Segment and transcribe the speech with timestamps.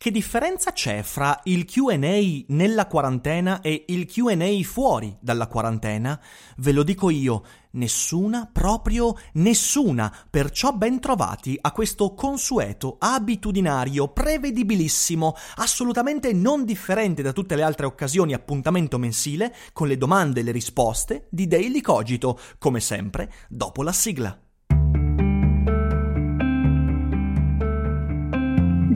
[0.00, 6.20] Che differenza c'è fra il QA nella quarantena e il QA fuori dalla quarantena?
[6.58, 10.14] Ve lo dico io, nessuna, proprio nessuna.
[10.30, 17.86] Perciò ben trovati a questo consueto, abitudinario, prevedibilissimo, assolutamente non differente da tutte le altre
[17.86, 23.82] occasioni appuntamento mensile con le domande e le risposte di Daily Cogito, come sempre, dopo
[23.82, 24.47] la sigla.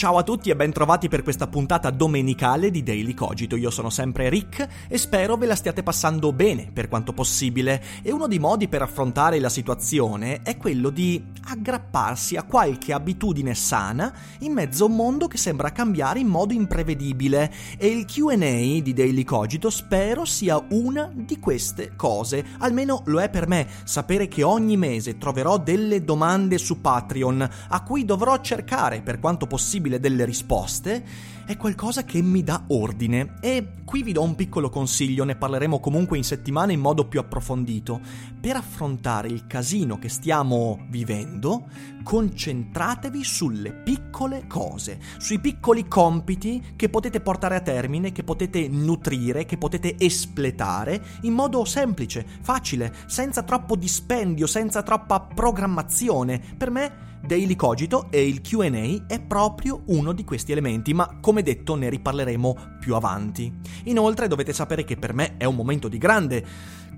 [0.00, 3.54] Ciao a tutti e ben trovati per questa puntata domenicale di Daily Cogito.
[3.54, 7.82] Io sono sempre Rick e spero ve la stiate passando bene per quanto possibile.
[8.00, 13.54] E uno dei modi per affrontare la situazione è quello di aggrapparsi a qualche abitudine
[13.54, 17.52] sana in mezzo a un mondo che sembra cambiare in modo imprevedibile.
[17.76, 22.42] E il QA di Daily Cogito spero sia una di queste cose.
[22.60, 27.82] Almeno lo è per me, sapere che ogni mese troverò delle domande su Patreon a
[27.82, 31.04] cui dovrò cercare per quanto possibile possibile delle risposte
[31.50, 35.80] è qualcosa che mi dà ordine e qui vi do un piccolo consiglio, ne parleremo
[35.80, 38.00] comunque in settimana in modo più approfondito.
[38.40, 41.66] Per affrontare il casino che stiamo vivendo,
[42.04, 49.44] concentratevi sulle piccole cose, sui piccoli compiti che potete portare a termine, che potete nutrire,
[49.44, 56.40] che potete espletare in modo semplice, facile, senza troppo dispendio, senza troppa programmazione.
[56.56, 61.42] Per me Daily Cogito e il QA è proprio uno di questi elementi, ma come
[61.42, 63.52] detto ne riparleremo più avanti.
[63.84, 66.44] Inoltre dovete sapere che per me è un momento di grande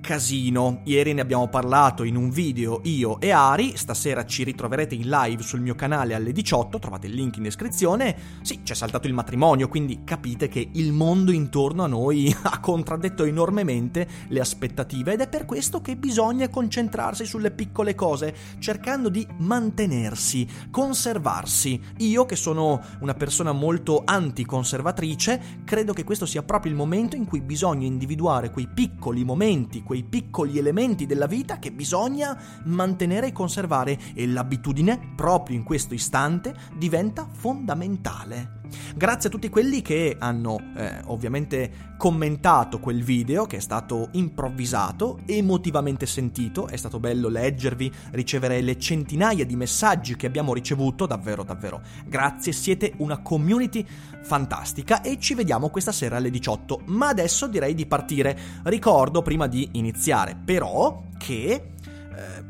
[0.02, 0.80] casino.
[0.84, 5.42] Ieri ne abbiamo parlato in un video io e Ari, stasera ci ritroverete in live
[5.42, 8.14] sul mio canale alle 18, trovate il link in descrizione.
[8.42, 13.24] Sì, c'è saltato il matrimonio, quindi capite che il mondo intorno a noi ha contraddetto
[13.24, 19.26] enormemente le aspettative ed è per questo che bisogna concentrarsi sulle piccole cose, cercando di
[19.38, 21.80] mantenersi, conservarsi.
[21.98, 27.24] Io che sono una persona molto anticonservatrice, credo che questo sia proprio il momento in
[27.24, 33.32] cui bisogna individuare quei piccoli momenti, quei piccoli elementi della vita che bisogna mantenere e
[33.32, 38.61] conservare e l'abitudine, proprio in questo istante, diventa fondamentale.
[38.94, 45.20] Grazie a tutti quelli che hanno eh, ovviamente commentato quel video che è stato improvvisato,
[45.26, 51.42] emotivamente sentito, è stato bello leggervi, ricevere le centinaia di messaggi che abbiamo ricevuto, davvero
[51.42, 53.86] davvero grazie, siete una community
[54.22, 58.38] fantastica e ci vediamo questa sera alle 18, ma adesso direi di partire.
[58.64, 61.71] Ricordo prima di iniziare però che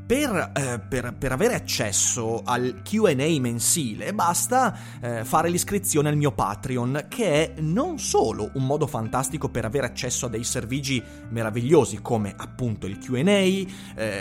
[0.07, 6.33] per, eh, per, per, avere accesso al QA mensile basta eh, fare l'iscrizione al mio
[6.33, 12.01] Patreon, che è non solo un modo fantastico per avere accesso a dei servigi meravigliosi
[12.03, 13.67] come appunto il QA, eh,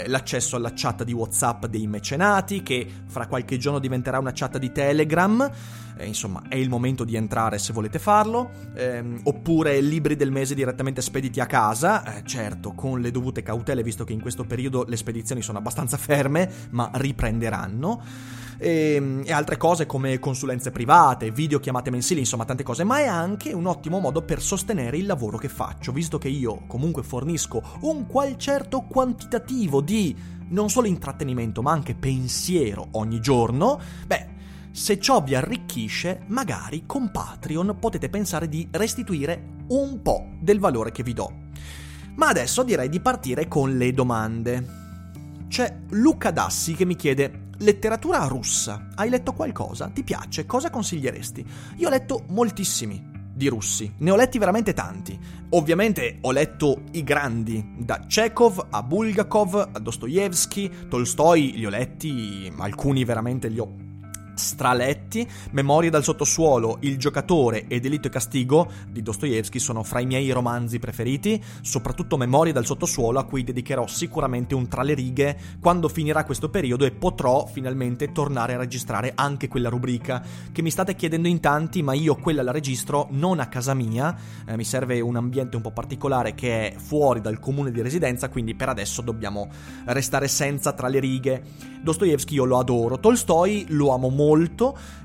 [0.08, 4.72] l'accesso alla chat di WhatsApp dei mecenati, che fra qualche giorno diventerà una chat di
[4.72, 5.50] Telegram
[5.98, 10.56] eh, insomma è il momento di entrare se volete farlo, eh, oppure libri del mese
[10.56, 14.86] direttamente spediti a casa, eh, certo con le dovute cautele visto che in questo periodo
[14.88, 18.04] le spedizioni sono abbastanza ferme, ma riprenderanno.
[18.58, 23.08] E, ehm, e, altre cose come consulenze private, videochiamate mensili, insomma tante cose, ma è
[23.08, 27.62] anche un ottimo modo per sostenere il lavoro che faccio, visto che io comunque fornisco
[27.82, 30.16] un qual certo quantitativo di
[30.50, 34.31] non solo intrattenimento ma anche pensiero ogni giorno, beh,
[34.72, 40.92] se ciò vi arricchisce, magari con Patreon potete pensare di restituire un po' del valore
[40.92, 41.50] che vi do.
[42.16, 44.80] Ma adesso direi di partire con le domande.
[45.48, 48.88] C'è Luca Dassi che mi chiede letteratura russa.
[48.96, 49.90] Hai letto qualcosa?
[49.90, 50.46] Ti piace?
[50.46, 51.46] Cosa consiglieresti?
[51.78, 55.20] Io ho letto moltissimi di russi, ne ho letti veramente tanti.
[55.50, 62.52] Ovviamente ho letto i grandi, da Chekhov a Bulgakov a Dostoevsky, Tolstoi li ho letti,
[62.58, 63.90] alcuni veramente li ho
[64.34, 70.06] straletti, Memorie dal sottosuolo, Il giocatore e Delitto e castigo di Dostoevsky sono fra i
[70.06, 75.38] miei romanzi preferiti, soprattutto Memorie dal sottosuolo a cui dedicherò sicuramente un tra le righe
[75.60, 80.70] quando finirà questo periodo e potrò finalmente tornare a registrare anche quella rubrica che mi
[80.70, 84.64] state chiedendo in tanti, ma io quella la registro non a casa mia, eh, mi
[84.64, 88.70] serve un ambiente un po' particolare che è fuori dal comune di residenza, quindi per
[88.70, 89.50] adesso dobbiamo
[89.86, 91.44] restare senza tra le righe.
[91.82, 94.21] Dostoevsky io lo adoro, Tolstoi lo amo molto,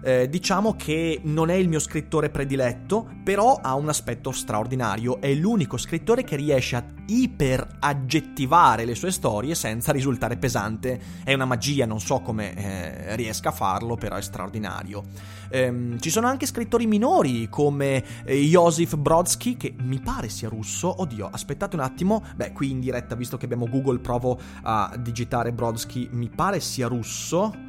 [0.03, 5.33] eh, diciamo che non è il mio scrittore prediletto, però ha un aspetto straordinario, è
[5.35, 11.01] l'unico scrittore che riesce a iperaggettivare le sue storie senza risultare pesante.
[11.25, 15.05] È una magia, non so come eh, riesca a farlo, però è straordinario.
[15.51, 21.01] Ehm, ci sono anche scrittori minori come eh, Josif Brodsky, che mi pare sia russo.
[21.01, 22.23] Oddio, aspettate un attimo.
[22.35, 26.09] Beh, qui in diretta, visto che abbiamo Google, provo a digitare Brodsky.
[26.13, 27.66] Mi pare sia russo.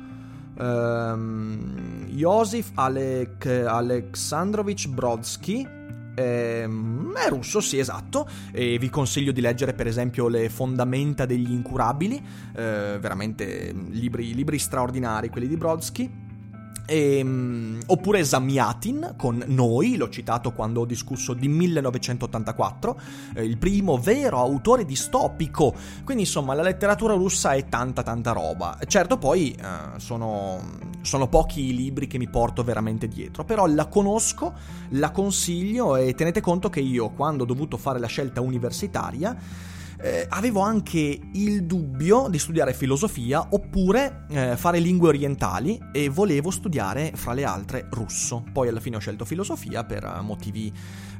[0.59, 5.67] Um, Josif Alek, Alexandrovich Brodsky
[6.17, 11.51] ehm, è russo, sì, esatto, e vi consiglio di leggere per esempio Le fondamenta degli
[11.51, 12.21] incurabili,
[12.55, 16.25] eh, veramente libri, libri straordinari quelli di Brodsky.
[16.89, 22.99] E, um, oppure Zamyatin con Noi, l'ho citato quando ho discusso di 1984,
[23.35, 25.75] eh, il primo vero autore distopico.
[26.05, 28.79] Quindi insomma la letteratura russa è tanta tanta roba.
[28.87, 30.61] Certo poi eh, sono,
[31.01, 34.53] sono pochi i libri che mi porto veramente dietro, però la conosco,
[34.91, 40.25] la consiglio e tenete conto che io quando ho dovuto fare la scelta universitaria eh,
[40.29, 47.11] avevo anche il dubbio di studiare filosofia oppure eh, fare lingue orientali e volevo studiare
[47.15, 48.43] fra le altre russo.
[48.51, 50.71] Poi alla fine ho scelto filosofia per motivi,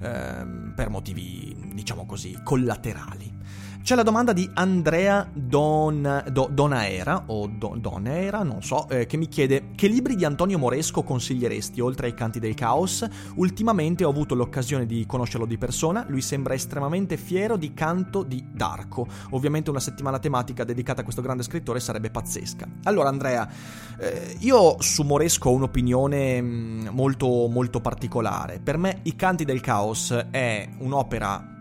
[0.01, 0.45] eh,
[0.75, 3.35] per motivi diciamo così, collaterali.
[3.87, 9.15] C'è la domanda di Andrea Don, Do, Donaera, o Do, Donaera, non so, eh, che
[9.15, 13.07] mi chiede che libri di Antonio Moresco consiglieresti oltre ai canti del caos?
[13.35, 18.45] Ultimamente ho avuto l'occasione di conoscerlo di persona, lui sembra estremamente fiero di Canto di
[18.51, 19.07] Darko.
[19.29, 22.67] Ovviamente una settimana tematica dedicata a questo grande scrittore sarebbe pazzesca.
[22.83, 23.49] Allora Andrea,
[23.99, 28.59] eh, io su Moresco ho un'opinione mm, molto, molto particolare.
[28.61, 31.55] Per me I canti del caos è un'opera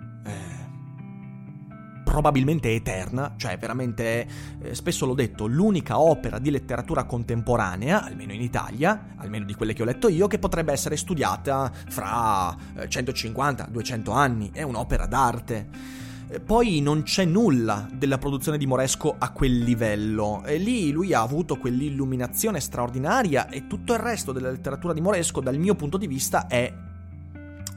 [2.06, 4.28] probabilmente eterna, cioè veramente,
[4.60, 9.72] eh, spesso l'ho detto, l'unica opera di letteratura contemporanea, almeno in Italia, almeno di quelle
[9.72, 15.68] che ho letto io, che potrebbe essere studiata fra eh, 150-200 anni, è un'opera d'arte.
[16.28, 20.44] Eh, poi non c'è nulla della produzione di Moresco a quel livello.
[20.44, 25.40] E lì lui ha avuto quell'illuminazione straordinaria e tutto il resto della letteratura di Moresco,
[25.40, 26.72] dal mio punto di vista, è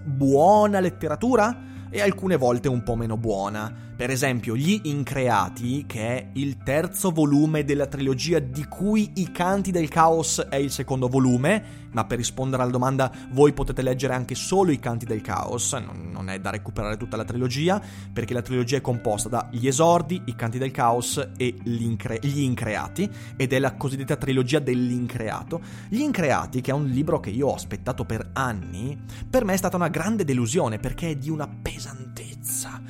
[0.03, 3.73] buona letteratura e alcune volte un po' meno buona.
[3.95, 9.71] Per esempio, Gli Increati, che è il terzo volume della trilogia di cui I Canti
[9.71, 14.35] del Caos è il secondo volume, ma per rispondere alla domanda voi potete leggere anche
[14.35, 17.81] solo I Canti del Caos, non è da recuperare tutta la trilogia,
[18.11, 22.39] perché la trilogia è composta da Gli Esordi, I Canti del Caos e Incre- Gli
[22.39, 25.61] Increati, ed è la cosiddetta trilogia dell'increato.
[25.87, 28.97] Gli Increati, che è un libro che io ho aspettato per anni,
[29.29, 32.81] per me è stata una grande delusione, perché è di una pesantezza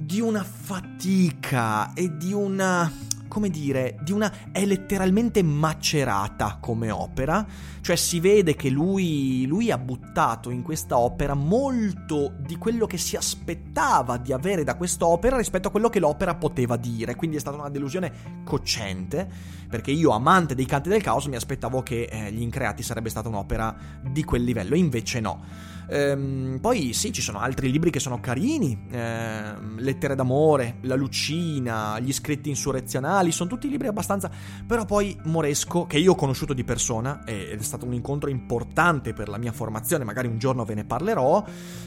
[0.00, 2.90] di una fatica e di una
[3.30, 7.46] come dire, di una è letteralmente macerata come opera,
[7.80, 12.98] cioè si vede che lui, lui ha buttato in questa opera molto di quello che
[12.98, 17.40] si aspettava di avere da quest'opera rispetto a quello che l'opera poteva dire, quindi è
[17.40, 19.28] stata una delusione cocente,
[19.68, 23.28] perché io amante dei canti del caos mi aspettavo che eh, Gli Increati sarebbe stata
[23.28, 25.78] un'opera di quel livello, invece no.
[25.90, 31.98] Ehm, poi sì, ci sono altri libri che sono carini, ehm, Lettere d'amore, La Lucina,
[31.98, 34.30] Gli scritti insurrezionali, sono tutti libri abbastanza...
[34.66, 39.12] Però poi Moresco, che io ho conosciuto di persona, ed è stato un incontro importante
[39.12, 41.44] per la mia formazione, magari un giorno ve ne parlerò,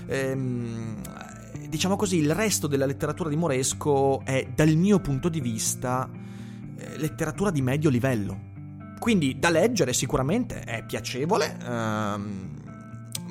[0.07, 1.01] ehm,
[1.69, 6.10] diciamo così, il resto della letteratura di Moresco è, dal mio punto di vista,
[6.75, 8.51] eh, letteratura di medio livello.
[9.00, 11.57] Quindi da leggere sicuramente è piacevole.
[11.65, 12.62] Ehm,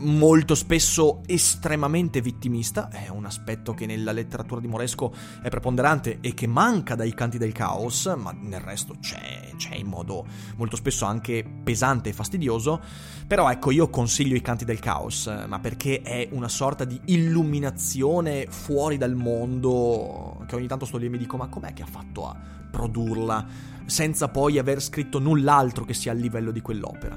[0.02, 6.34] molto spesso estremamente vittimista, è un aspetto che nella letteratura di Moresco è preponderante e
[6.34, 11.04] che manca dai canti del caos, ma nel resto c'è, c'è in modo molto spesso
[11.04, 12.80] anche pesante e fastidioso.
[13.26, 18.46] Però ecco, io consiglio i canti del caos, ma perché è una sorta di illuminazione
[18.48, 21.86] fuori dal mondo che ogni tanto sto lì e mi dico ma com'è che ha
[21.86, 23.70] fatto a produrla?
[23.84, 27.16] senza poi aver scritto null'altro che sia a livello di quell'opera.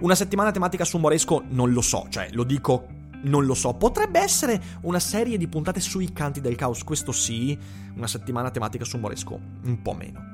[0.00, 2.86] Una settimana tematica su Moresco non lo so, cioè lo dico
[3.24, 7.58] non lo so, potrebbe essere una serie di puntate sui canti del caos, questo sì,
[7.94, 10.32] una settimana tematica su Moresco un po' meno.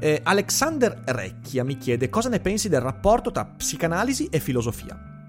[0.00, 5.19] Eh, Alexander Recchia mi chiede cosa ne pensi del rapporto tra psicanalisi e filosofia.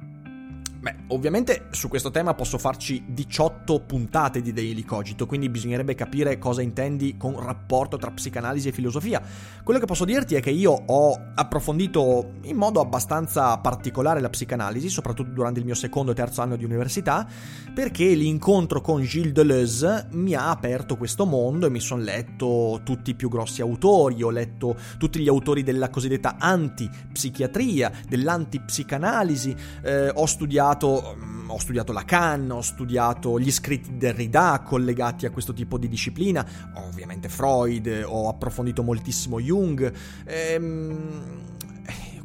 [0.81, 6.39] Beh, ovviamente su questo tema posso farci 18 puntate di Daily Cogito, quindi bisognerebbe capire
[6.39, 9.21] cosa intendi con rapporto tra psicanalisi e filosofia.
[9.63, 14.89] Quello che posso dirti è che io ho approfondito in modo abbastanza particolare la psicanalisi,
[14.89, 17.27] soprattutto durante il mio secondo e terzo anno di università,
[17.75, 23.11] perché l'incontro con Gilles Deleuze mi ha aperto questo mondo e mi sono letto tutti
[23.11, 30.25] i più grossi autori, ho letto tutti gli autori della cosiddetta antipsichiatria, dell'antipsicanalisi, eh, ho
[30.25, 35.53] studiato studiato, mm, ho studiato Lacan, ho studiato gli scritti di Derrida collegati a questo
[35.53, 39.91] tipo di disciplina, ovviamente Freud, ho approfondito moltissimo Jung.
[40.25, 41.09] Ehm,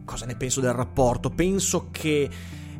[0.05, 1.31] cosa ne penso del rapporto?
[1.31, 2.29] Penso che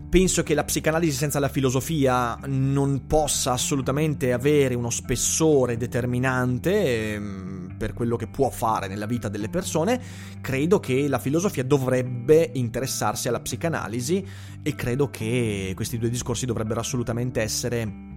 [0.09, 7.66] penso che la psicanalisi senza la filosofia non possa assolutamente avere uno spessore determinante ehm,
[7.77, 10.01] per quello che può fare nella vita delle persone,
[10.41, 14.25] credo che la filosofia dovrebbe interessarsi alla psicanalisi
[14.63, 18.15] e credo che questi due discorsi dovrebbero assolutamente essere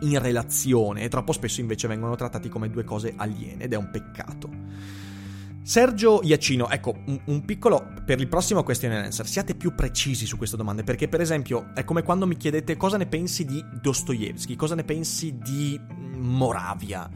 [0.00, 3.90] in relazione e troppo spesso invece vengono trattati come due cose aliene ed è un
[3.90, 4.48] peccato.
[5.62, 10.24] Sergio Iacino, ecco, un, un, piccolo per il prossimo question and answer, siate più precisi
[10.24, 13.62] su queste domande, perché per esempio è come quando mi chiedete cosa ne pensi di
[13.80, 15.78] Dostoevsky, cosa ne pensi di
[16.16, 17.08] Moravia.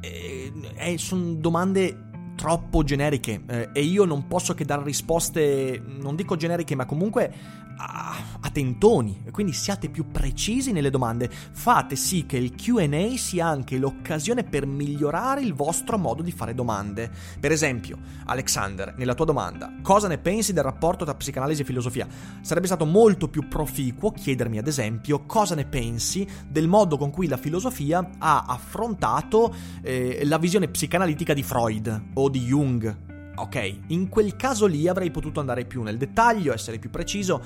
[0.00, 6.14] Eh, eh, sono domande troppo generiche eh, e io non posso che dare risposte, non
[6.14, 9.24] dico generiche, ma comunque a, a tentoni.
[9.30, 11.28] Quindi siate più precisi nelle domande.
[11.28, 16.54] Fate sì che il QA sia anche l'occasione per migliorare il vostro modo di fare
[16.54, 17.10] domande.
[17.38, 22.06] Per esempio, Alexander, nella tua domanda, cosa ne pensi del rapporto tra psicanalisi e filosofia?
[22.40, 27.26] Sarebbe stato molto più proficuo chiedermi, ad esempio, cosa ne pensi del modo con cui
[27.26, 33.04] la filosofia ha affrontato eh, la visione psicanalitica di Freud o di Jung
[33.38, 37.42] Ok, in quel caso lì avrei potuto andare più nel dettaglio, essere più preciso.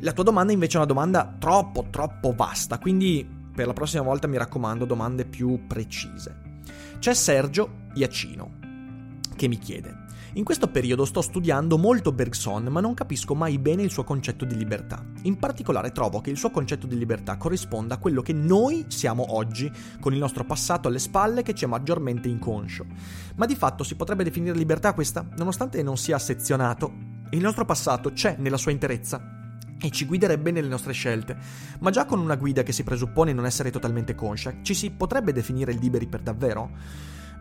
[0.00, 4.28] La tua domanda invece è una domanda troppo, troppo vasta, quindi per la prossima volta
[4.28, 6.62] mi raccomando domande più precise.
[7.00, 8.62] C'è Sergio Iacino
[9.34, 10.03] che mi chiede
[10.36, 14.44] in questo periodo sto studiando molto Bergson, ma non capisco mai bene il suo concetto
[14.44, 15.04] di libertà.
[15.22, 19.36] In particolare trovo che il suo concetto di libertà corrisponda a quello che noi siamo
[19.36, 22.84] oggi, con il nostro passato alle spalle che ci è maggiormente inconscio.
[23.36, 25.24] Ma di fatto si potrebbe definire libertà questa?
[25.36, 26.92] Nonostante non sia sezionato,
[27.30, 31.36] il nostro passato c'è nella sua interezza e ci guiderebbe nelle nostre scelte.
[31.78, 35.32] Ma già con una guida che si presuppone non essere totalmente conscia, ci si potrebbe
[35.32, 36.70] definire liberi per davvero?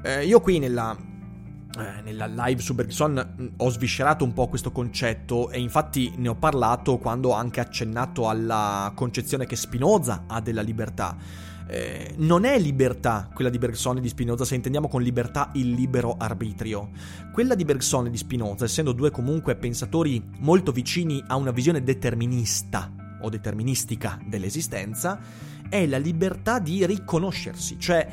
[0.03, 0.95] Eh, io qui nella
[2.03, 6.35] nella live su Bergson mm, ho sviscerato un po' questo concetto e infatti ne ho
[6.35, 11.17] parlato quando ho anche accennato alla concezione che Spinoza ha della libertà.
[11.65, 15.71] Eh, non è libertà quella di Bergson e di Spinoza se intendiamo con libertà il
[15.71, 16.89] libero arbitrio.
[17.31, 21.81] Quella di Bergson e di Spinoza, essendo due comunque pensatori molto vicini a una visione
[21.81, 25.19] determinista o deterministica dell'esistenza,
[25.69, 28.07] è la libertà di riconoscersi, cioè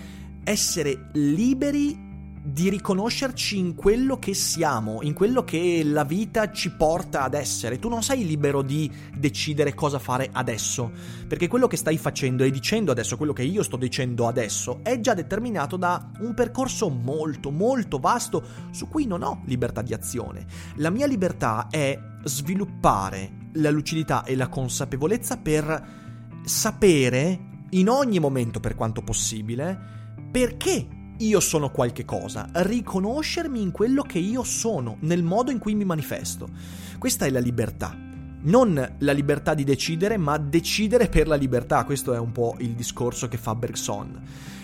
[0.45, 2.09] essere liberi
[2.43, 7.79] di riconoscerci in quello che siamo, in quello che la vita ci porta ad essere.
[7.79, 10.91] Tu non sei libero di decidere cosa fare adesso,
[11.29, 15.01] perché quello che stai facendo e dicendo adesso, quello che io sto dicendo adesso, è
[15.01, 20.47] già determinato da un percorso molto, molto vasto su cui non ho libertà di azione.
[20.77, 25.99] La mia libertà è sviluppare la lucidità e la consapevolezza per
[26.45, 29.99] sapere in ogni momento per quanto possibile
[30.31, 30.87] perché
[31.21, 35.85] io sono qualche cosa, riconoscermi in quello che io sono, nel modo in cui mi
[35.85, 36.49] manifesto.
[36.99, 37.97] Questa è la libertà.
[38.43, 41.85] Non la libertà di decidere, ma decidere per la libertà.
[41.85, 44.19] Questo è un po' il discorso che fa Bergson.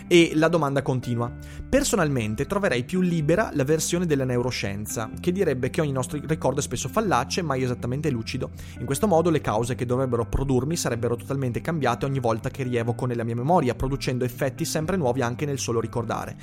[0.08, 1.32] E la domanda continua.
[1.68, 6.62] Personalmente troverei più libera la versione della neuroscienza, che direbbe che ogni nostro ricordo è
[6.62, 8.50] spesso fallace, mai esattamente lucido.
[8.78, 13.04] In questo modo le cause che dovrebbero produrmi sarebbero totalmente cambiate ogni volta che rievoco
[13.04, 16.36] nella mia memoria, producendo effetti sempre nuovi anche nel solo ricordare.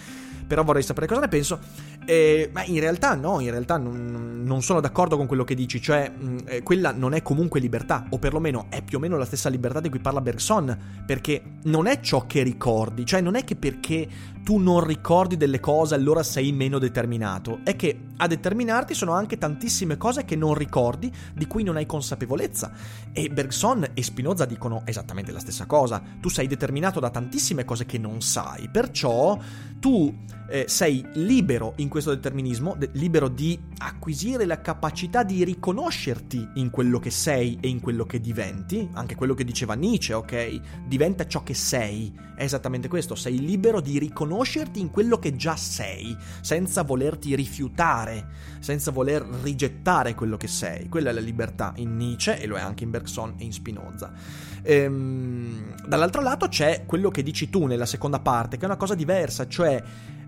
[0.46, 1.60] Però vorrei sapere cosa ne penso.
[2.06, 5.82] Eh, ma in realtà no, in realtà non, non sono d'accordo con quello che dici,
[5.82, 9.26] cioè mh, eh, quella non è comunque libertà, o perlomeno è più o meno la
[9.26, 13.44] stessa libertà di cui parla Bergson, perché non è ciò che ricordi, cioè non è
[13.44, 14.08] che perché
[14.44, 19.38] tu non ricordi delle cose allora sei meno determinato, è che a determinarti sono anche
[19.38, 22.72] tantissime cose che non ricordi, di cui non hai consapevolezza.
[23.14, 27.86] E Bergson e Spinoza dicono esattamente la stessa cosa, tu sei determinato da tantissime cose
[27.86, 29.40] che non sai, perciò
[29.80, 30.14] tu
[30.48, 36.70] eh, sei libero in questo determinismo, de- libero di acquisire la capacità di riconoscerti in
[36.70, 40.86] quello che sei e in quello che diventi, anche quello che diceva Nietzsche, ok?
[40.88, 45.56] Diventa ciò che sei, è esattamente questo, sei libero di riconoscerti in quello che già
[45.56, 48.28] sei, senza volerti rifiutare,
[48.60, 50.90] senza voler rigettare quello che sei.
[50.90, 54.12] Quella è la libertà in Nietzsche e lo è anche in Bergson e in Spinoza.
[54.64, 58.96] Ehm, dall'altro lato c'è quello che dici tu nella seconda parte, che è una cosa
[58.96, 59.84] diversa, cioè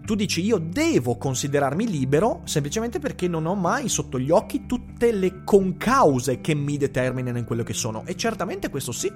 [0.06, 5.12] tu dici io devo considerarmi libero semplicemente perché non ho mai sotto gli occhi tutte
[5.12, 8.04] le concause che mi determinano in quello che sono.
[8.06, 9.12] E certamente questo sì.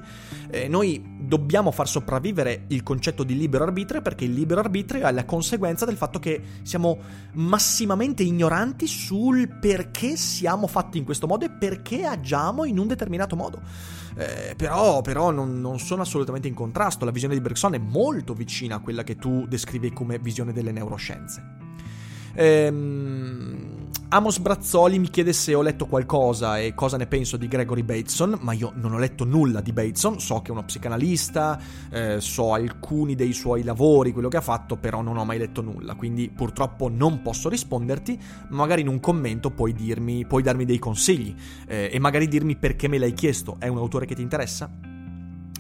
[0.50, 5.12] Eh, noi dobbiamo far sopravvivere il concetto di libero arbitrio perché il libero arbitrio è
[5.12, 6.98] la conseguenza del fatto che siamo
[7.34, 13.36] massimamente ignoranti sul perché siamo fatti in questo modo e perché agiamo in un determinato
[13.36, 13.62] modo.
[14.16, 17.06] Eh, però, però non, non, sono assolutamente in contrasto.
[17.06, 20.72] La visione di Bergson è molto vicina a quella che tu descrivi come visione delle
[20.80, 21.58] neuroscienze.
[22.34, 27.84] Ehm, Amos Brazzoli mi chiede se ho letto qualcosa e cosa ne penso di Gregory
[27.84, 32.20] Bateson, ma io non ho letto nulla di Bateson, so che è uno psicanalista, eh,
[32.20, 35.94] so alcuni dei suoi lavori, quello che ha fatto, però non ho mai letto nulla,
[35.94, 38.20] quindi purtroppo non posso risponderti,
[38.50, 41.36] magari in un commento puoi, dirmi, puoi darmi dei consigli
[41.68, 44.89] eh, e magari dirmi perché me l'hai chiesto, è un autore che ti interessa?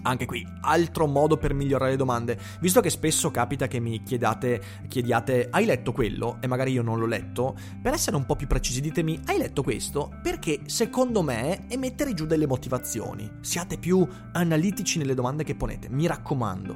[0.09, 2.39] Anche qui, altro modo per migliorare le domande.
[2.61, 6.39] Visto che spesso capita che mi chiedate, chiediate, hai letto quello?
[6.41, 9.61] E magari io non l'ho letto, per essere un po' più precisi ditemi, hai letto
[9.61, 10.11] questo?
[10.23, 13.29] Perché secondo me è mettere giù delle motivazioni.
[13.41, 16.75] Siate più analitici nelle domande che ponete, mi raccomando.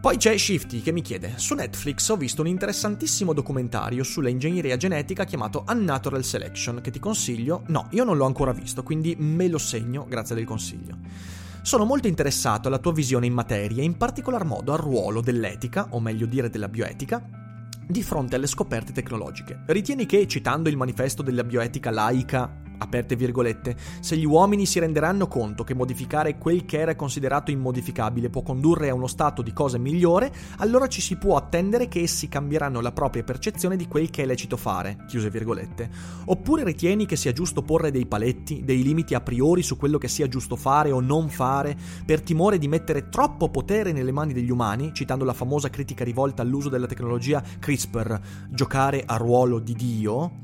[0.00, 4.76] Poi c'è Shifty che mi chiede: Su Netflix ho visto un interessantissimo documentario sulla ingegneria
[4.76, 7.64] genetica chiamato Unnatural Selection, che ti consiglio.
[7.68, 11.42] No, io non l'ho ancora visto, quindi me lo segno, grazie del consiglio.
[11.64, 15.98] Sono molto interessato alla tua visione in materia, in particolar modo al ruolo dell'etica, o
[15.98, 17.26] meglio dire della bioetica,
[17.88, 19.62] di fronte alle scoperte tecnologiche.
[19.68, 25.26] Ritieni che, citando il manifesto della bioetica laica aperte virgolette, se gli uomini si renderanno
[25.28, 29.78] conto che modificare quel che era considerato immodificabile può condurre a uno stato di cose
[29.78, 34.22] migliore, allora ci si può attendere che essi cambieranno la propria percezione di quel che
[34.22, 35.90] è lecito fare, chiuse virgolette.
[36.26, 40.08] Oppure ritieni che sia giusto porre dei paletti, dei limiti a priori su quello che
[40.08, 44.50] sia giusto fare o non fare, per timore di mettere troppo potere nelle mani degli
[44.50, 50.42] umani, citando la famosa critica rivolta all'uso della tecnologia CRISPR, giocare a ruolo di Dio?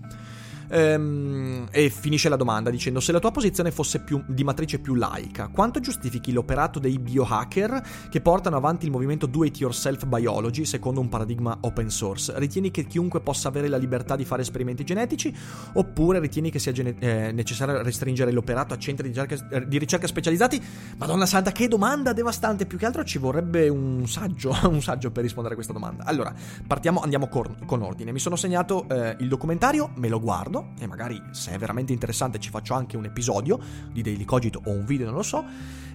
[0.70, 4.94] Ehm, e finisce la domanda dicendo: Se la tua posizione fosse più, di matrice più
[4.94, 10.64] laica, quanto giustifichi l'operato dei biohacker che portano avanti il movimento Do It Yourself Biology
[10.64, 12.32] secondo un paradigma open source?
[12.36, 15.34] Ritieni che chiunque possa avere la libertà di fare esperimenti genetici?
[15.73, 19.78] Oppure ritieni che sia gene- eh, necessario restringere l'operato a centri di ricerca, eh, di
[19.78, 20.62] ricerca specializzati?
[20.99, 22.66] Madonna santa, che domanda devastante!
[22.66, 26.04] Più che altro ci vorrebbe un saggio, un saggio per rispondere a questa domanda.
[26.04, 26.32] Allora,
[26.66, 28.12] partiamo, andiamo con, con ordine.
[28.12, 32.38] Mi sono segnato eh, il documentario, me lo guardo e magari se è veramente interessante
[32.38, 33.58] ci faccio anche un episodio
[33.92, 35.44] di Daily Cogito o un video, non lo so.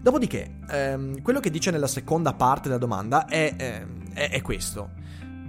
[0.02, 4.92] Dopodiché, ehm, quello che dice nella seconda parte della domanda è, ehm, è, è questo.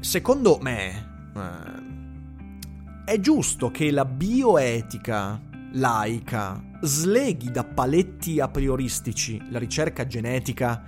[0.00, 5.40] Secondo me, eh, è giusto che la bioetica
[5.72, 10.82] laica sleghi da paletti a prioristici la ricerca genetica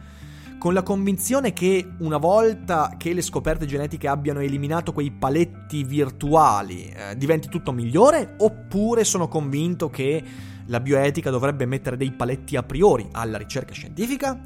[0.59, 6.89] con la convinzione che una volta che le scoperte genetiche abbiano eliminato quei paletti virtuali
[6.89, 10.23] eh, diventi tutto migliore oppure sono convinto che
[10.67, 14.39] la bioetica dovrebbe mettere dei paletti a priori alla ricerca scientifica?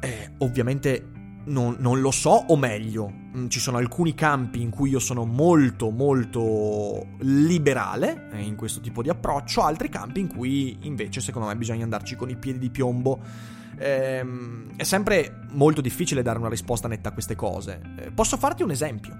[0.00, 1.10] Eh, ovviamente
[1.46, 5.24] non, non, lo so, o meglio, mm, ci sono alcuni campi in cui io sono
[5.24, 11.46] molto molto liberale eh, in questo tipo di approccio, altri campi in cui invece secondo
[11.46, 16.48] me bisogna andarci con i piedi di piombo ehm, è sempre molto difficile dare una
[16.48, 17.80] risposta netta a queste cose.
[17.98, 19.14] Eh, posso farti un esempio?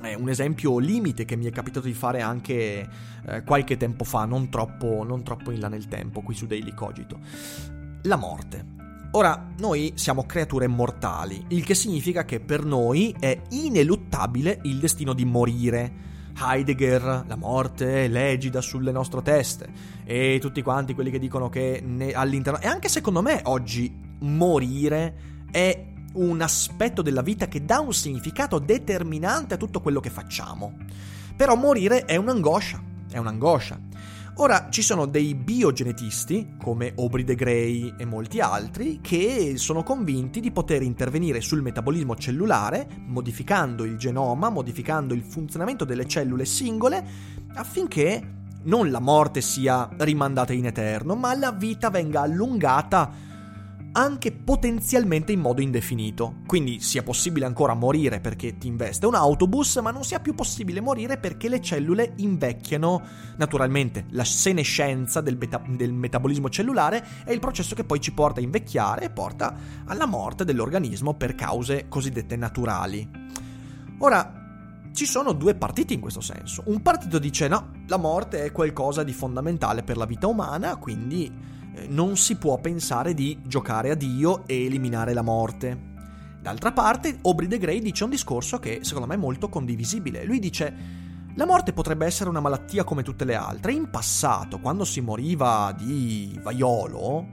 [0.00, 2.88] È un esempio limite che mi è capitato di fare anche
[3.26, 6.72] eh, qualche tempo fa, non troppo, non troppo in là nel tempo, qui su Daily
[6.72, 7.18] Cogito.
[8.02, 8.76] La morte.
[9.12, 15.14] Ora, noi siamo creature mortali, il che significa che per noi è ineluttabile il destino
[15.14, 15.92] di morire
[16.40, 19.68] Heidegger, la morte legida sulle nostre teste
[20.04, 21.82] e tutti quanti quelli che dicono che
[22.14, 22.60] all'interno...
[22.60, 25.14] E anche secondo me oggi morire
[25.50, 30.76] è un aspetto della vita che dà un significato determinante a tutto quello che facciamo.
[31.36, 33.78] Però morire è un'angoscia, è un'angoscia.
[34.40, 40.38] Ora ci sono dei biogenetisti, come Aubrey de Grey e molti altri, che sono convinti
[40.38, 47.04] di poter intervenire sul metabolismo cellulare, modificando il genoma, modificando il funzionamento delle cellule singole,
[47.54, 53.10] affinché non la morte sia rimandata in eterno, ma la vita venga allungata
[53.98, 56.36] anche potenzialmente in modo indefinito.
[56.46, 60.80] Quindi sia possibile ancora morire perché ti investe un autobus, ma non sia più possibile
[60.80, 63.02] morire perché le cellule invecchiano.
[63.36, 68.38] Naturalmente, la senescenza del, beta- del metabolismo cellulare è il processo che poi ci porta
[68.38, 69.56] a invecchiare e porta
[69.86, 73.08] alla morte dell'organismo per cause cosiddette naturali.
[73.98, 76.62] Ora, ci sono due partiti in questo senso.
[76.66, 81.56] Un partito dice no, la morte è qualcosa di fondamentale per la vita umana, quindi
[81.88, 85.78] non si può pensare di giocare a Dio e eliminare la morte.
[86.40, 90.24] D'altra parte, Aubrey de Grey dice un discorso che secondo me è molto condivisibile.
[90.24, 90.74] Lui dice
[91.34, 93.72] la morte potrebbe essere una malattia come tutte le altre.
[93.72, 97.26] In passato, quando si moriva di vaiolo,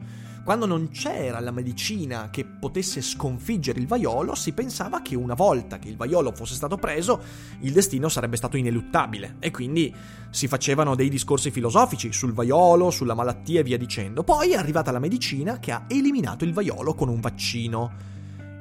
[0.46, 5.80] quando non c'era la medicina che potesse sconfiggere il vaiolo, si pensava che una volta
[5.80, 7.20] che il vaiolo fosse stato preso,
[7.62, 9.92] il destino sarebbe stato ineluttabile e quindi
[10.30, 14.24] si facevano dei discorsi filosofici sul vaiolo, sulla malattia e via dicendo.
[14.24, 17.92] Poi è arrivata la medicina che ha eliminato il vaiolo con un vaccino.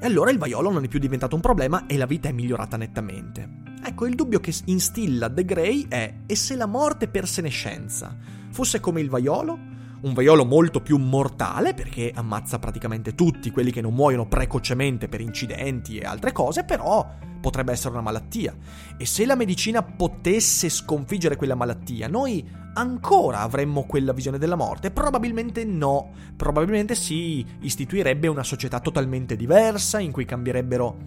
[0.01, 2.77] E allora il vaiolo non è più diventato un problema e la vita è migliorata
[2.77, 3.47] nettamente.
[3.85, 8.17] Ecco, il dubbio che instilla The Grey è: e se la morte per senescenza
[8.49, 9.73] fosse come il vaiolo?
[10.05, 15.19] Un vaiolo molto più mortale perché ammazza praticamente tutti quelli che non muoiono precocemente per
[15.19, 17.07] incidenti e altre cose, però
[17.41, 18.55] potrebbe essere una malattia.
[18.97, 24.91] E se la medicina potesse sconfiggere quella malattia, noi ancora avremmo quella visione della morte?
[24.91, 26.11] Probabilmente no.
[26.35, 30.97] Probabilmente si istituirebbe una società totalmente diversa in cui cambierebbero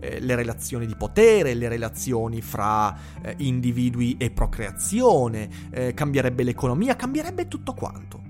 [0.00, 6.96] eh, le relazioni di potere, le relazioni fra eh, individui e procreazione, eh, cambierebbe l'economia,
[6.96, 8.27] cambierebbe tutto quanto.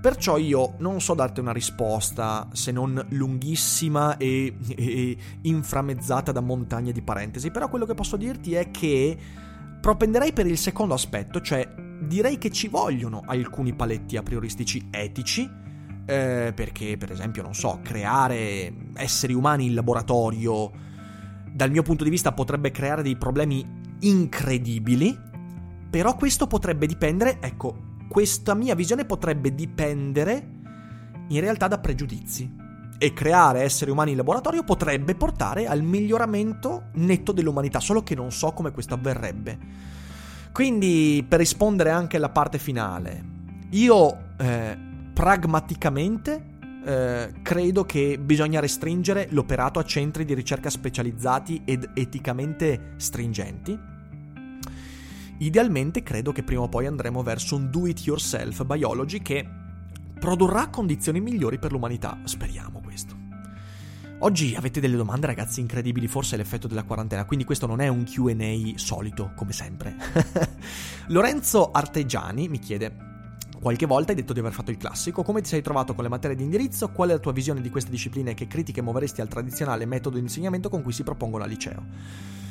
[0.00, 6.92] Perciò io non so darti una risposta se non lunghissima e, e, inframmezzata da montagne
[6.92, 9.18] di parentesi, però quello che posso dirti è che
[9.80, 11.68] propenderei per il secondo aspetto, cioè
[12.00, 15.50] direi che ci vogliono alcuni paletti a prioristici etici,
[16.06, 20.70] eh, perché per esempio, non so, creare esseri umani in laboratorio,
[21.52, 23.66] dal mio punto di vista potrebbe creare dei problemi
[24.00, 25.18] incredibili,
[25.90, 30.56] però questo potrebbe dipendere, ecco, questa mia visione potrebbe dipendere
[31.28, 32.66] in realtà da pregiudizi.
[33.00, 38.32] E creare esseri umani in laboratorio potrebbe portare al miglioramento netto dell'umanità, solo che non
[38.32, 39.58] so come questo avverrebbe.
[40.50, 43.22] Quindi, per rispondere anche alla parte finale,
[43.70, 44.76] io eh,
[45.14, 53.87] pragmaticamente eh, credo che bisogna restringere l'operato a centri di ricerca specializzati ed eticamente stringenti
[55.38, 59.48] Idealmente credo che prima o poi andremo verso un do-it-yourself biology che
[60.18, 62.18] produrrà condizioni migliori per l'umanità.
[62.24, 63.16] Speriamo questo.
[64.20, 67.86] Oggi avete delle domande ragazzi incredibili, forse è l'effetto della quarantena, quindi questo non è
[67.86, 69.94] un QA solito, come sempre.
[71.06, 73.07] Lorenzo Artegiani mi chiede,
[73.60, 76.10] Qualche volta hai detto di aver fatto il classico, come ti sei trovato con le
[76.10, 79.20] materie di indirizzo, qual è la tua visione di queste discipline e che critiche muoveresti
[79.20, 81.82] al tradizionale metodo di insegnamento con cui si propongono al liceo?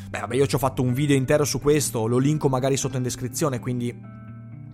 [0.10, 2.98] Beh, vabbè, io ci ho fatto un video intero su questo, lo linko magari sotto
[2.98, 3.98] in descrizione, quindi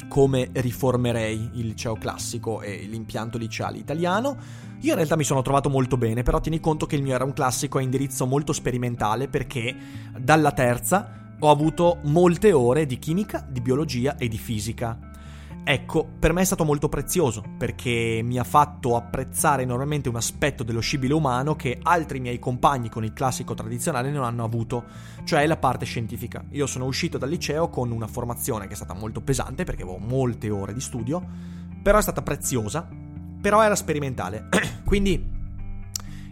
[0.08, 4.38] come riformerei il liceo classico e l'impianto liceale italiano.
[4.82, 7.24] Io in realtà mi sono trovato molto bene, però tieni conto che il mio era
[7.24, 9.76] un classico a indirizzo molto sperimentale perché
[10.18, 15.12] dalla terza ho avuto molte ore di chimica, di biologia e di fisica.
[15.66, 20.62] Ecco, per me è stato molto prezioso perché mi ha fatto apprezzare enormemente un aspetto
[20.62, 24.84] dello scibile umano che altri miei compagni con il classico tradizionale non hanno avuto,
[25.24, 26.44] cioè la parte scientifica.
[26.50, 30.00] Io sono uscito dal liceo con una formazione che è stata molto pesante perché avevo
[30.00, 31.26] molte ore di studio,
[31.82, 32.86] però è stata preziosa,
[33.40, 34.50] però era sperimentale.
[34.84, 35.32] Quindi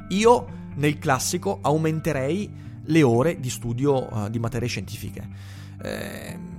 [0.10, 5.26] io nel classico aumenterei le ore di studio uh, di materie scientifiche.
[5.82, 6.51] Eh,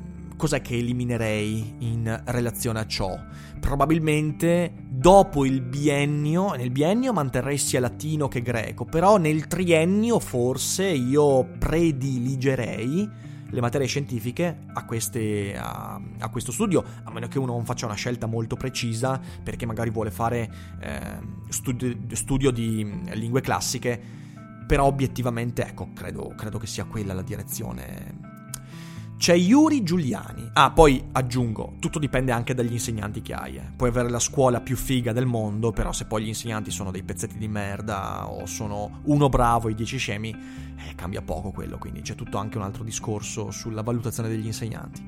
[0.43, 3.17] cos'è che eliminerei in relazione a ciò?
[3.61, 10.87] Probabilmente dopo il biennio, nel biennio manterrei sia latino che greco, però nel triennio forse
[10.87, 13.09] io prediligerei
[13.51, 17.87] le materie scientifiche a, queste, a, a, questo studio, a meno che uno non faccia
[17.87, 20.51] una scelta molto precisa perché magari vuole fare
[20.81, 21.19] eh,
[21.51, 23.97] studio, studio di lingue classiche,
[24.67, 28.32] però obiettivamente ecco, credo, credo che sia quella la direzione
[29.23, 30.51] c'è Yuri Giuliani.
[30.55, 33.55] Ah, poi aggiungo, tutto dipende anche dagli insegnanti che hai.
[33.55, 33.71] Eh.
[33.77, 37.05] Puoi avere la scuola più figa del mondo, però se poi gli insegnanti sono dei
[37.05, 42.01] pezzetti di merda o sono uno bravo e dieci scemi, eh, cambia poco quello, quindi
[42.01, 45.07] c'è tutto anche un altro discorso sulla valutazione degli insegnanti.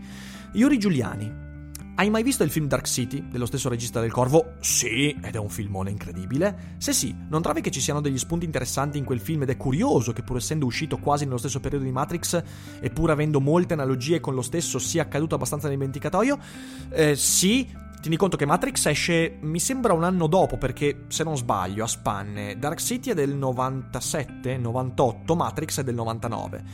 [0.53, 1.54] Yuri Giuliani.
[1.97, 4.55] Hai mai visto il film Dark City dello stesso regista del Corvo?
[4.59, 6.75] Sì, ed è un filmone incredibile.
[6.79, 9.57] Se sì, non trovi che ci siano degli spunti interessanti in quel film ed è
[9.57, 12.43] curioso che pur essendo uscito quasi nello stesso periodo di Matrix
[12.81, 16.37] e pur avendo molte analogie con lo stesso sia accaduto abbastanza dimenticatoio?
[16.91, 21.37] Eh, sì, Tieni conto che Matrix esce, mi sembra un anno dopo, perché se non
[21.37, 26.65] sbaglio, a spanne, Dark City è del 97, 98, Matrix è del 99.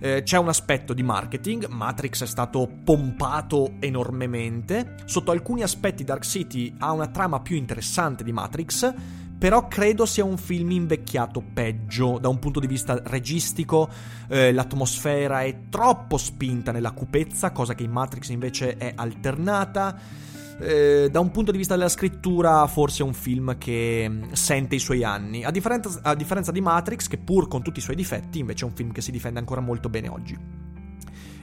[0.00, 6.24] Eh, c'è un aspetto di marketing, Matrix è stato pompato enormemente, sotto alcuni aspetti Dark
[6.24, 8.94] City ha una trama più interessante di Matrix,
[9.38, 13.88] però credo sia un film invecchiato peggio da un punto di vista registico,
[14.28, 20.26] eh, l'atmosfera è troppo spinta nella cupezza, cosa che in Matrix invece è alternata
[20.60, 24.74] eh, da un punto di vista della scrittura forse è un film che mm, sente
[24.74, 27.96] i suoi anni, a differenza, a differenza di Matrix che pur con tutti i suoi
[27.96, 30.67] difetti invece è un film che si difende ancora molto bene oggi.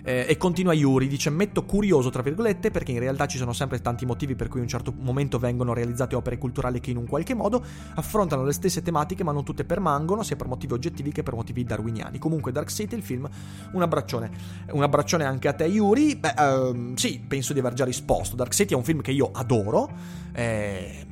[0.08, 3.82] Eh, e continua Yuri, dice metto curioso tra virgolette perché in realtà ci sono sempre
[3.82, 7.08] tanti motivi per cui in un certo momento vengono realizzate opere culturali che in un
[7.08, 7.66] qualche modo
[7.96, 11.64] affrontano le stesse tematiche ma non tutte permangono sia per motivi oggettivi che per motivi
[11.64, 12.20] darwiniani.
[12.20, 13.28] Comunque Dark City il film,
[13.72, 14.30] un abbraccione.
[14.74, 16.16] Un abbraccione anche a te Yuri.
[16.16, 18.36] Beh, ehm, sì, penso di aver già risposto.
[18.36, 19.90] Dark City è un film che io adoro.
[20.34, 21.06] Eh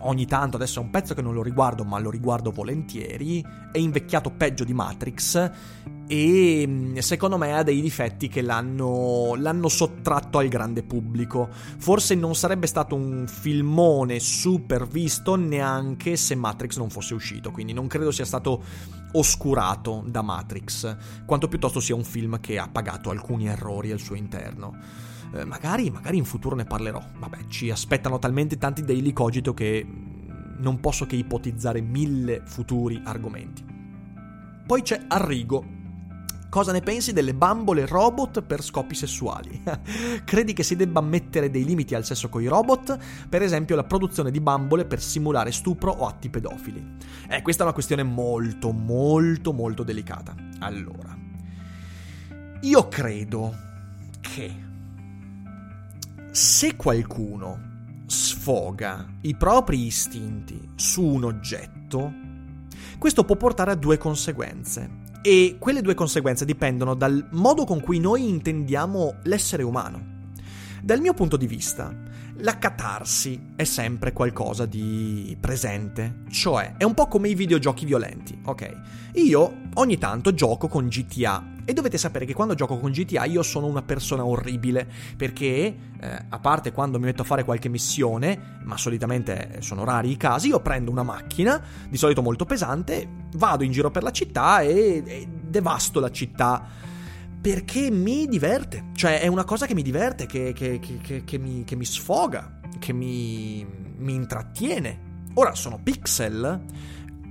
[0.00, 3.78] ogni tanto, adesso è un pezzo che non lo riguardo, ma lo riguardo volentieri, è
[3.78, 5.50] invecchiato peggio di Matrix
[6.06, 11.48] e mm, secondo me ha dei difetti che l'hanno, l'hanno, sottratto al grande pubblico.
[11.50, 17.72] Forse non sarebbe stato un filmone super visto neanche se Matrix non fosse uscito, quindi
[17.72, 18.62] non credo sia stato
[19.12, 24.14] oscurato da Matrix, quanto piuttosto sia un film che ha pagato alcuni errori al suo
[24.14, 25.06] interno.
[25.34, 27.02] Eh, magari, magari in futuro ne parlerò.
[27.18, 29.86] Vabbè, ci aspettano talmente tanti daily cogito che
[30.58, 33.64] non posso che ipotizzare mille futuri argomenti.
[34.66, 35.76] Poi c'è Arrigo,
[36.50, 39.62] Cosa ne pensi delle bambole robot per scopi sessuali?
[40.24, 42.96] Credi che si debba mettere dei limiti al sesso con i robot?
[43.28, 46.96] Per esempio la produzione di bambole per simulare stupro o atti pedofili.
[47.28, 50.34] Eh, questa è una questione molto, molto, molto delicata.
[50.60, 51.14] Allora,
[52.62, 53.54] io credo
[54.22, 54.67] che
[56.30, 57.66] se qualcuno
[58.06, 62.12] sfoga i propri istinti su un oggetto,
[62.98, 65.06] questo può portare a due conseguenze.
[65.22, 70.16] E quelle due conseguenze dipendono dal modo con cui noi intendiamo l'essere umano.
[70.82, 71.92] Dal mio punto di vista,
[72.36, 78.38] la catarsi è sempre qualcosa di presente, cioè è un po' come i videogiochi violenti,
[78.44, 78.80] ok?
[79.14, 83.42] Io ogni tanto gioco con GTA e dovete sapere che quando gioco con GTA io
[83.42, 88.60] sono una persona orribile, perché eh, a parte quando mi metto a fare qualche missione,
[88.62, 93.64] ma solitamente sono rari i casi, io prendo una macchina, di solito molto pesante, vado
[93.64, 96.64] in giro per la città e, e devasto la città
[97.38, 101.66] perché mi diverte, cioè è una cosa che mi diverte, che, che, che, che mi,
[101.70, 103.66] mi, sfoga, che mi,
[103.98, 105.26] mi intrattiene.
[105.34, 106.64] Ora sono pixel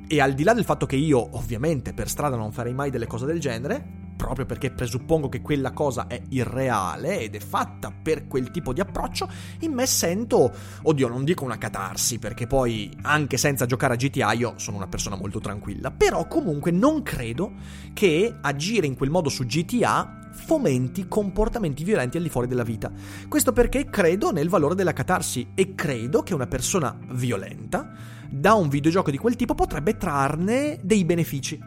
[0.07, 3.07] e al di là del fatto che io ovviamente per strada non farei mai delle
[3.07, 8.27] cose del genere, proprio perché presuppongo che quella cosa è irreale ed è fatta per
[8.27, 10.51] quel tipo di approccio, in me sento,
[10.81, 14.87] oddio, non dico una catarsi, perché poi anche senza giocare a GTA io sono una
[14.87, 17.53] persona molto tranquilla, però comunque non credo
[17.93, 22.91] che agire in quel modo su GTA fomenti comportamenti violenti al di fuori della vita.
[23.27, 27.91] Questo perché credo nel valore della catarsi e credo che una persona violenta
[28.29, 31.59] da un videogioco di quel tipo potrebbe trarne dei benefici.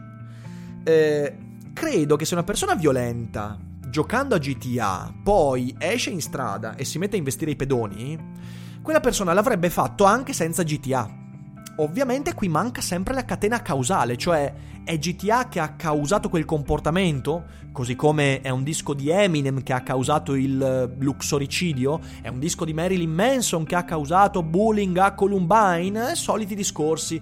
[0.83, 1.35] Eh,
[1.73, 3.57] credo che se una persona violenta,
[3.87, 8.17] giocando a GTA, poi esce in strada e si mette a investire i pedoni,
[8.81, 11.19] quella persona l'avrebbe fatto anche senza GTA.
[11.77, 14.53] Ovviamente qui manca sempre la catena causale, cioè
[14.83, 19.73] è GTA che ha causato quel comportamento, così come è un disco di Eminem che
[19.73, 25.13] ha causato il luxoricidio, è un disco di Marilyn Manson che ha causato bullying a
[25.13, 27.21] Columbine, soliti discorsi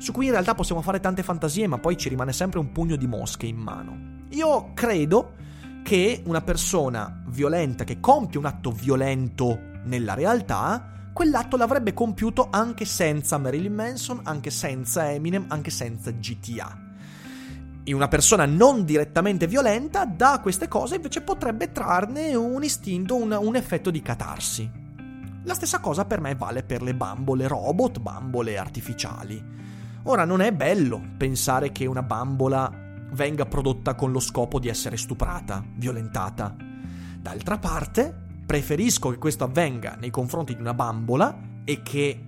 [0.00, 2.96] su cui in realtà possiamo fare tante fantasie, ma poi ci rimane sempre un pugno
[2.96, 4.24] di mosche in mano.
[4.30, 5.34] Io credo
[5.82, 12.86] che una persona violenta che compie un atto violento nella realtà, quell'atto l'avrebbe compiuto anche
[12.86, 16.78] senza Marilyn Manson, anche senza Eminem, anche senza GTA.
[17.84, 23.36] E una persona non direttamente violenta da queste cose invece potrebbe trarne un istinto, un,
[23.38, 24.70] un effetto di catarsi.
[25.44, 29.58] La stessa cosa per me vale per le bambole robot, bambole artificiali.
[30.04, 32.72] Ora non è bello pensare che una bambola
[33.12, 36.56] venga prodotta con lo scopo di essere stuprata, violentata.
[37.20, 38.14] D'altra parte,
[38.46, 42.18] preferisco che questo avvenga nei confronti di una bambola e che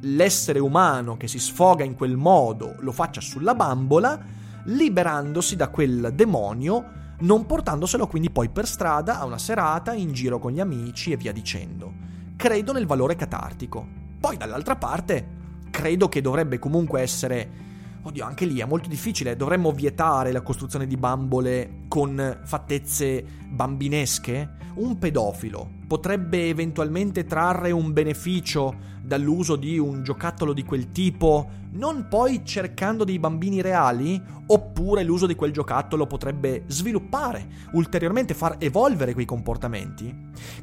[0.00, 4.18] l'essere umano che si sfoga in quel modo lo faccia sulla bambola,
[4.64, 10.38] liberandosi da quel demonio non portandoselo quindi poi per strada a una serata, in giro
[10.38, 11.92] con gli amici e via dicendo.
[12.34, 13.86] Credo nel valore catartico.
[14.18, 15.42] Poi dall'altra parte,
[15.74, 17.72] credo che dovrebbe comunque essere
[18.06, 19.34] Oddio, anche lì è molto difficile.
[19.34, 24.56] Dovremmo vietare la costruzione di bambole con fattezze bambinesche?
[24.74, 32.06] Un pedofilo potrebbe eventualmente trarre un beneficio dall'uso di un giocattolo di quel tipo, non
[32.08, 34.20] poi cercando dei bambini reali?
[34.46, 40.14] Oppure l'uso di quel giocattolo potrebbe sviluppare, ulteriormente far evolvere quei comportamenti?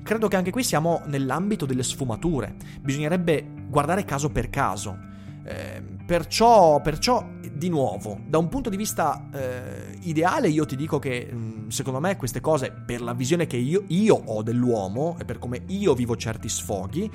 [0.04, 2.56] Credo che anche qui siamo nell'ambito delle sfumature.
[2.82, 5.10] Bisognerebbe guardare caso per caso.
[5.43, 10.99] Eh, perciò, perciò, di nuovo, da un punto di vista eh, ideale, io ti dico
[10.99, 15.25] che mh, secondo me queste cose, per la visione che io, io, ho dell'uomo e
[15.25, 17.10] per come io vivo certi sfoghi,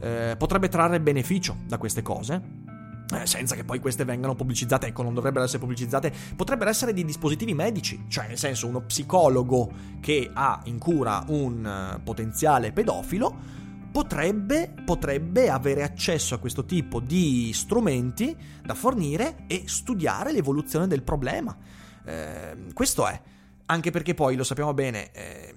[0.00, 2.70] eh, potrebbe trarre beneficio da queste cose.
[3.12, 7.04] Eh, senza che poi queste vengano pubblicizzate, ecco, non dovrebbero essere pubblicizzate, potrebbero essere dei
[7.04, 9.70] dispositivi medici, cioè nel senso uno psicologo
[10.00, 13.60] che ha in cura un potenziale pedofilo
[13.92, 21.02] potrebbe, potrebbe avere accesso a questo tipo di strumenti da fornire e studiare l'evoluzione del
[21.02, 21.56] problema.
[22.04, 23.20] Eh, questo è,
[23.66, 25.54] anche perché poi lo sappiamo bene, eh,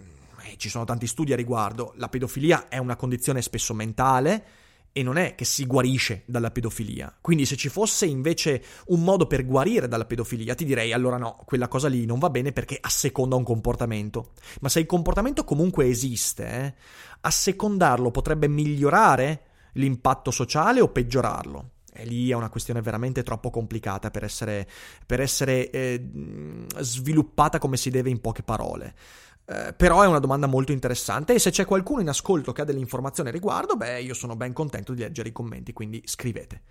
[0.58, 4.64] ci sono tanti studi a riguardo, la pedofilia è una condizione spesso mentale,
[4.98, 7.14] e non è che si guarisce dalla pedofilia.
[7.20, 11.38] Quindi se ci fosse invece un modo per guarire dalla pedofilia, ti direi allora no,
[11.44, 14.32] quella cosa lì non va bene perché asseconda un comportamento.
[14.62, 16.74] Ma se il comportamento comunque esiste, eh,
[17.26, 19.42] assecondarlo potrebbe migliorare
[19.74, 21.72] l'impatto sociale o peggiorarlo?
[21.94, 24.68] E lì è una questione veramente troppo complicata per essere,
[25.06, 26.10] per essere eh,
[26.80, 28.94] sviluppata come si deve in poche parole.
[29.48, 32.66] Eh, però è una domanda molto interessante e se c'è qualcuno in ascolto che ha
[32.66, 36.62] delle informazioni a riguardo, beh, io sono ben contento di leggere i commenti, quindi scrivete.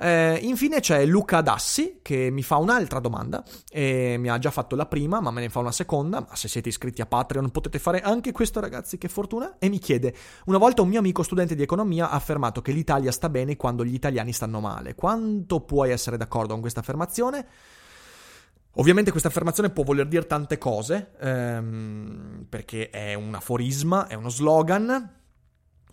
[0.00, 4.76] Eh, infine c'è Luca Dassi che mi fa un'altra domanda e mi ha già fatto
[4.76, 7.80] la prima ma me ne fa una seconda ma se siete iscritti a Patreon potete
[7.80, 9.56] fare anche questo ragazzi che fortuna.
[9.58, 10.14] E mi chiede
[10.46, 13.84] una volta un mio amico studente di economia ha affermato che l'Italia sta bene quando
[13.84, 14.94] gli italiani stanno male.
[14.94, 17.46] Quanto puoi essere d'accordo con questa affermazione?
[18.74, 24.28] Ovviamente questa affermazione può voler dire tante cose, ehm, perché è un aforisma, è uno
[24.28, 25.16] slogan,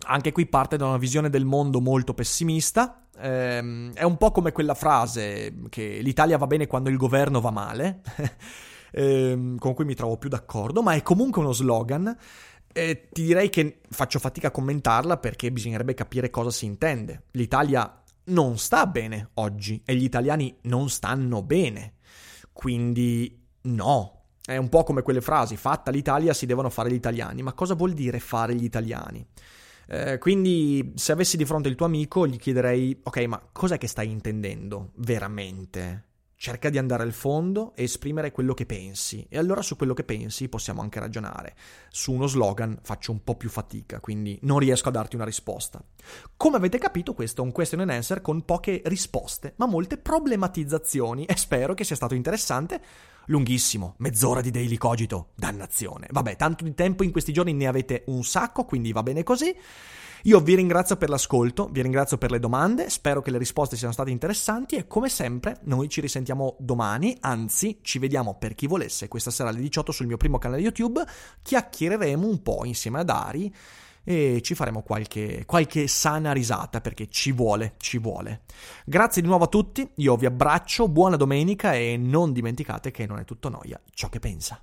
[0.04, 4.52] anche qui parte da una visione del mondo molto pessimista, ehm, è un po' come
[4.52, 8.02] quella frase che l'Italia va bene quando il governo va male,
[8.92, 12.16] ehm, con cui mi trovo più d'accordo, ma è comunque uno slogan.
[12.72, 17.22] E ti direi che faccio fatica a commentarla perché bisognerebbe capire cosa si intende.
[17.32, 21.94] L'Italia non sta bene oggi e gli italiani non stanno bene.
[22.52, 24.12] Quindi no.
[24.44, 27.42] È un po' come quelle frasi, fatta l'Italia si devono fare gli italiani.
[27.42, 29.26] Ma cosa vuol dire fare gli italiani?
[29.88, 33.86] Eh, quindi se avessi di fronte il tuo amico gli chiederei, ok, ma cos'è che
[33.86, 36.04] stai intendendo veramente?
[36.38, 40.04] Cerca di andare al fondo e esprimere quello che pensi e allora su quello che
[40.04, 41.56] pensi possiamo anche ragionare.
[41.88, 45.82] Su uno slogan faccio un po' più fatica, quindi non riesco a darti una risposta.
[46.36, 51.24] Come avete capito questo è un question and answer con poche risposte, ma molte problematizzazioni
[51.24, 52.82] e spero che sia stato interessante.
[53.26, 56.06] Lunghissimo, mezz'ora di daily cogito, dannazione.
[56.10, 59.54] Vabbè, tanto di tempo in questi giorni ne avete un sacco, quindi va bene così.
[60.22, 63.92] Io vi ringrazio per l'ascolto, vi ringrazio per le domande, spero che le risposte siano
[63.92, 69.06] state interessanti e come sempre noi ci risentiamo domani, anzi ci vediamo per chi volesse
[69.06, 71.04] questa sera alle 18 sul mio primo canale YouTube,
[71.42, 73.54] chiacchiereremo un po' insieme ad Ari
[74.08, 78.42] e ci faremo qualche, qualche sana risata perché ci vuole, ci vuole.
[78.84, 83.18] Grazie di nuovo a tutti, io vi abbraccio, buona domenica e non dimenticate che non
[83.18, 84.62] è tutto noia ciò che pensa.